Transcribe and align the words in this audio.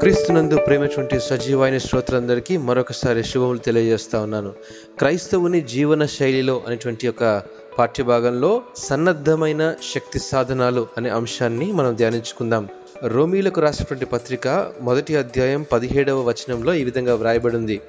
క్రీస్తునందు 0.00 0.56
ప్రేమటువంటి 0.56 1.20
సజీవైన 1.20 1.78
శ్రోతలందరికీ 1.78 2.56
మరొకసారి 2.56 3.24
శుభములు 3.24 3.58
తెలియజేస్తా 3.58 4.20
ఉన్నాను. 4.20 4.52
క్రైస్తవుని 4.98 5.60
జీవన 5.60 6.06
శైలిలో 6.06 6.62
అనేటువంటి 6.66 7.08
ఒక 7.08 7.42
పాఠ్యభాగంలో 7.78 8.62
సన్నద్ధమైన 8.76 9.74
శక్తి 9.94 10.18
సాధనాలు 10.18 10.86
అనే 10.96 11.10
అంశాన్ని 11.10 11.72
మనం 11.72 11.94
ధ్యానించుకుందాం. 11.94 12.68
రోమీలకు 13.04 13.60
రాసినటువంటి 13.60 14.06
పత్రిక 14.06 14.72
మొదటి 14.80 15.16
అధ్యాయం 15.16 15.66
పదిహేడవ 15.72 16.20
వచనంలో 16.20 16.74
ఈ 16.74 16.84
విధంగా 16.84 17.14
వ్రాయబడింది. 17.14 17.80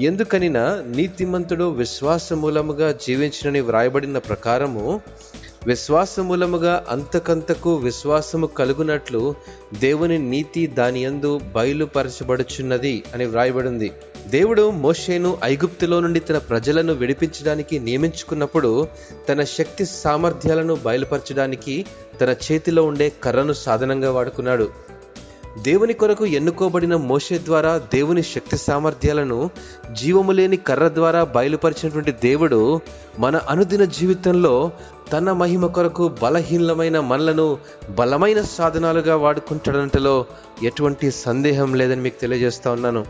ఎందుకనినా 0.00 0.82
నీతిమంతుడు 0.86 1.64
విశ్వాస 1.64 2.32
మూలముగా 2.32 2.92
జీవించినని 2.92 3.60
వ్రాయబడిన 3.60 4.18
ప్రకారము 4.18 5.00
విశ్వాసమూలముగా 5.66 6.74
అంతకంతకు 6.88 7.74
విశ్వాసము 7.74 8.46
కలుగునట్లు 8.46 9.34
దేవుని 9.80 10.18
నీతి 10.18 10.66
దాని 10.66 11.04
యందు 11.04 11.40
బయలుపరచబడుచున్నది 11.54 13.02
అని 13.14 13.26
వ్రాయబడింది. 13.26 13.92
దేవుడు 14.28 14.70
మోషేను 14.70 15.38
ఐగుప్తులో 15.44 16.00
నుండి 16.00 16.20
తన 16.20 16.38
ప్రజలను 16.38 16.92
విడిపించడానికి 16.92 17.78
నియమించుకున్నప్పుడు 17.78 18.88
తన 19.28 19.42
శక్తి 19.44 19.86
సామర్థ్యాలను 19.86 20.74
బయలుపరచడానికి 20.84 21.86
తన 22.20 22.34
చేతిలో 22.46 22.84
ఉండే 22.84 23.12
కర్రను 23.24 23.52
సాధనంగా 23.52 24.12
వాడుకున్నాడు. 24.12 24.68
దేవుని 25.62 25.92
కొరకు 25.92 26.26
ఎన్నుకోబడిన 26.26 26.96
మోషే 26.96 27.38
ద్వారా 27.38 27.78
దేవుని 27.78 28.22
శక్తి 28.22 28.58
సామర్థ్యాలను 28.58 29.50
జీవము 29.92 30.32
లేని 30.32 30.56
కర్ర 30.56 30.88
ద్వారా 30.88 31.24
బయలుపరిచినటువంటి 31.24 32.12
దేవుడు 32.12 32.80
మన 33.18 33.36
అనుదిన 33.36 33.84
జీవితంలో 33.84 34.70
తన 35.12 35.32
మహిమ 35.32 35.66
కొరకు 35.66 36.08
బలహీనమైన 36.22 37.00
మనలను 37.00 37.58
బలమైన 37.90 38.42
సాధనాలుగా 38.42 39.16
వాడుకుంటాడంటలో 39.16 40.24
ఎటువంటి 40.62 41.10
సందేహం 41.10 41.74
లేదని 41.74 42.00
మీకు 42.00 42.20
తెలియజేస్తా 42.20 42.72
ఉన్నాను. 42.72 43.06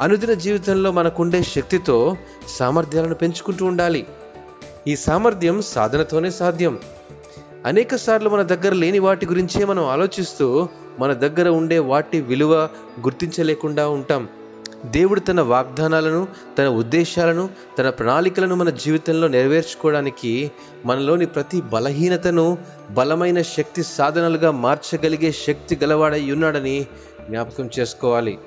అనుదిన 0.00 0.32
జీవితంలో 0.32 0.92
మనకుండే 0.92 1.42
శక్తితో 1.42 2.16
సామర్థ్యాలను 2.58 3.14
పెంచుకుంటూ 3.14 3.66
ఉండాలి. 3.66 4.06
ఈ 4.88 4.96
సామర్థ్యం 4.96 5.62
సాధనతోనే 5.62 6.30
సాధ్యం. 6.30 6.78
అనేక 7.66 7.96
సార్లు 7.96 8.30
మన 8.30 8.42
దగ్గర 8.42 8.72
లేని 8.72 8.98
వాటి 8.98 9.26
గురించే 9.26 9.64
మనం 9.64 9.84
ఆలోచిస్తూ 9.84 10.68
మన 10.98 11.12
దగ్గర 11.12 11.48
ఉండే 11.48 11.78
వాటి 11.78 12.20
విలువ 12.20 12.54
గుర్తించలేకుండా 13.00 13.88
ఉంటాం. 13.88 14.28
దేవుడు 14.84 15.20
తన 15.20 15.40
వాగ్దానాలను 15.40 16.28
తన 16.58 16.68
ఉద్దేశాలను 16.68 17.48
తన 17.78 17.90
ప్రణాళికలను 17.90 18.54
మన 18.54 18.70
జీవితంలో 18.70 19.28
నెరవేర్చుకోవడానికి 19.28 20.50
మనలోని 20.84 21.26
ప్రతి 21.26 21.60
బలహీనతను 21.60 22.58
బలమైన 22.90 23.42
శక్తి 23.42 23.82
సాధనలుగా 23.82 24.50
మార్చగలిగే 24.50 25.32
శక్తి 25.32 25.78
గలవాడై 25.82 26.30
ఉన్నాడని 26.30 26.86
జ్ఞాపకం 27.28 27.70
చేసుకోవాలి. 27.78 28.38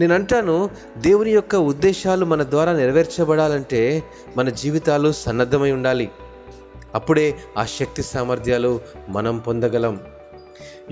నేను 0.00 0.14
అంటాను 0.14 0.70
దేవుని 0.96 1.30
యొక్క 1.30 1.56
ఉద్దేశాలు 1.56 2.24
మన 2.24 2.42
ద్వారా 2.42 2.72
నెరవేర్చబడాలంటే 2.72 4.02
మన 4.36 4.48
జీవితాలు 4.48 5.12
సన్నద్ధమై 5.12 5.72
ఉండాలి. 5.72 6.10
అప్పుడే 6.94 7.38
ఆ 7.58 7.64
శక్తి 7.64 8.02
సామర్థ్యాలు 8.02 8.80
మనం 9.08 9.38
పొందగలం. 9.38 10.00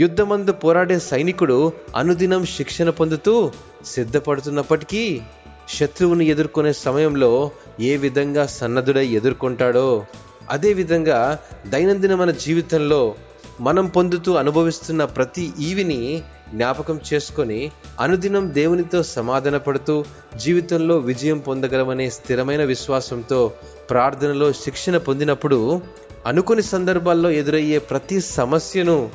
యుద్ధమందు 0.01 0.53
పోరాడే 0.53 0.99
సైనికుడు 0.99 1.73
అనుదినం 1.97 2.47
శిక్షణ 2.47 2.91
పొందుతూ 2.91 3.53
సిద్ధపడుతున్నప్పటికీ 3.85 5.21
శత్రువుని 5.69 6.27
ఎదుర్కొనే 6.27 6.73
సమయంలో 6.73 7.51
ఏ 7.81 7.97
విధంగా 7.97 8.47
సన్నద్ధుడై 8.47 9.07
ఎదుర్కొంటాడో 9.07 10.07
అదేవిధంగా 10.51 11.39
దైనందిన 11.67 12.15
మన 12.15 12.31
జీవితంలో 12.31 13.15
మనం 13.61 13.87
పొందుతూ 13.87 14.35
అనుభవిస్తున్న 14.35 15.05
ప్రతి 15.05 15.53
ఈవిని 15.61 16.23
జ్ఞాపకం 16.55 17.01
చేసుకొని 17.13 17.71
అనుదినం 18.01 18.55
దేవునితో 18.55 19.03
సమాధాన 19.03 19.57
పడుతూ 19.57 20.05
జీవితంలో 20.37 20.97
విజయం 20.97 21.39
పొందగలమనే 21.39 22.11
స్థిరమైన 22.11 22.65
విశ్వాసంతో 22.65 23.53
ప్రార్థనలో 23.91 24.53
శిక్షణ 24.53 24.97
పొందినప్పుడు 24.99 25.81
అనుకుని 26.27 26.63
సందర్భాల్లో 26.63 27.31
ఎదురయ్యే 27.31 27.79
ప్రతి 27.79 28.21
సమస్యను 28.21 29.11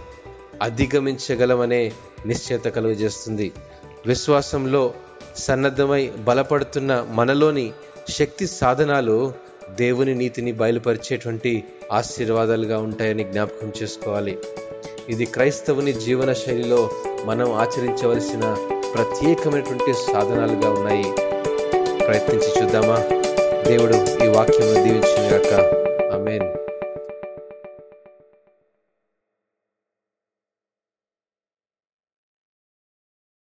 అధిగమించగలమనే 0.61 1.91
నిశ్చయత 2.25 2.63
కలుగజేస్తుంది. 2.63 3.51
విశ్వాసంలో 4.07 4.93
సన్నద్ధమై 5.37 6.07
బలపడుతున్న 6.07 7.05
మనలోని 7.11 7.73
శక్తి 8.09 8.47
సాధనాలు 8.47 9.33
దేవుని 9.71 10.15
నీతిని 10.15 10.51
బయలుపరిచేటువంటి 10.51 11.63
ఆశీర్వాదాలుగా 11.91 12.77
ఉంటాయని 12.77 13.23
జ్ఞాపకం 13.23 13.71
చేసుకోవాలి. 13.83 14.37
ఇది 15.09 15.25
క్రైస్తవుని 15.25 15.93
జీవన 15.93 16.33
శైలిలో 16.33 16.89
మనం 17.25 17.51
ఆచరించవలసిన 17.51 18.55
ప్రత్యేకమైనటువంటి 18.93 19.93
సాధనాలుగా 19.93 20.69
ఉన్నాయి. 20.69 21.03
ప్రయత్నించి 22.05 22.63
చూద్దామా? 22.63 22.97
దేవుడు 23.67 24.23
ఈ 24.23 24.27
వాక్యము 24.27 24.73
దీవించిన 24.73 25.37
గాక 25.37 25.83